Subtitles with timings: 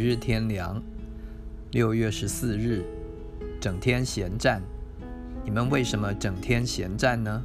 [0.00, 0.82] 日天凉，
[1.72, 2.82] 六月十四日，
[3.60, 4.62] 整天闲站。
[5.44, 7.42] 你们为什么整天闲站呢？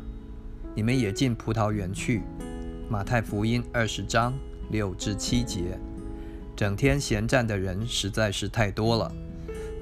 [0.74, 2.22] 你们也进葡萄园去。
[2.90, 4.34] 马太福音二十章
[4.72, 5.78] 六至七节，
[6.56, 9.12] 整天闲站的人实在是太多了。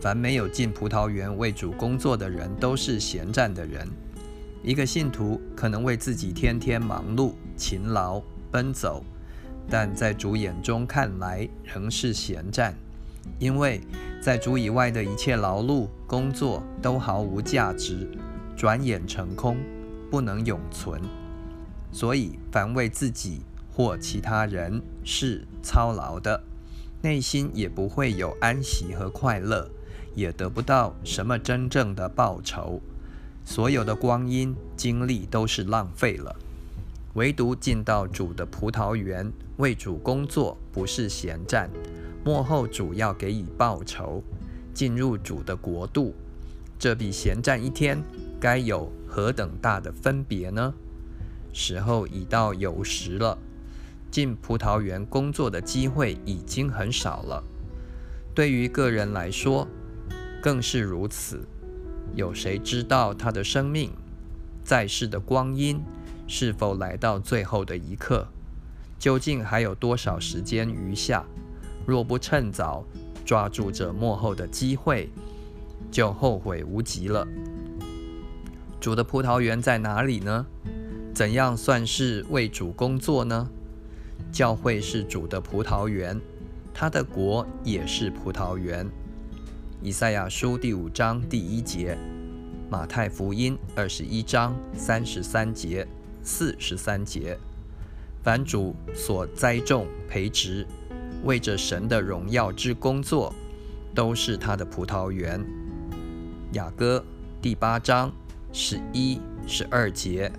[0.02, 3.88] 凡没有进葡萄园为主工作的人，都是闲站的人。
[4.64, 9.06] 一个信徒可能为自己天天忙碌、勤劳、奔走。
[9.70, 12.76] 但在主眼中看来，仍是闲战，
[13.40, 13.82] 因为
[14.22, 18.08] 在主以外的一切劳碌工作都毫无价值，
[18.56, 19.58] 转眼成空，
[20.12, 21.02] 不能永存。
[21.92, 23.42] 所以，凡为自己
[23.74, 26.44] 或其他人事操劳的，
[27.02, 29.70] 内心也不会有安息和快乐，
[30.16, 32.82] 也得不到什么真正的报酬。
[33.46, 36.36] 所有的光阴精力都是浪费了。
[37.14, 41.70] 唯独进到主的葡萄园为主工作，不是闲站。
[42.26, 44.24] 幕后主要给予报酬，
[44.74, 46.16] 进入主的国度，
[46.80, 48.02] 这比闲站一天
[48.40, 50.74] 该有何等大的分别呢？
[51.52, 53.38] 时候已到有时了，
[54.10, 57.44] 进葡萄园工作的机会已经很少了。
[58.34, 59.68] 对于个人来说，
[60.42, 61.46] 更是如此。
[62.16, 63.92] 有谁知道他的生命
[64.64, 65.80] 在世的光阴？
[66.28, 68.28] 是否来到最后的一刻？
[68.98, 71.26] 究竟还有多少时间余下？
[71.86, 72.86] 若不趁早
[73.26, 75.10] 抓住这幕后的机会，
[75.92, 77.28] 就后悔无及了。
[78.80, 80.46] 主的葡萄园在哪里呢？
[81.14, 83.50] 怎样算是为主工作呢？
[84.32, 86.20] 教会是主的葡萄园，
[86.74, 88.90] 他的国也是葡萄园。
[89.82, 91.98] 以赛亚书第五章第一节，
[92.70, 95.86] 马太福音二十一章三十三节。
[96.24, 97.38] 四十三节，
[98.24, 100.66] 凡主所栽种、培植，
[101.24, 103.34] 为着神的荣耀之工作，
[103.94, 105.46] 都是他的葡萄园。
[106.54, 107.04] 雅歌
[107.42, 108.10] 第八章
[108.54, 110.32] 十一、十二节，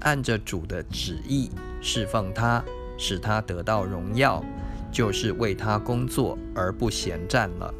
[0.00, 1.50] 按着主的旨意
[1.80, 2.64] 侍奉他，
[2.98, 4.44] 使他得到荣耀，
[4.90, 7.72] 就是为他工作而不闲站了。